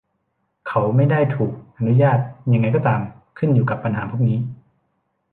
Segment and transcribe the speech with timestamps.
[0.67, 2.19] เขาไม่ได้ถูกอนุญาต
[2.53, 3.01] ยังไงก็ตาม
[3.37, 4.39] ขึ้นอยู่กับปัญหาพวกนี้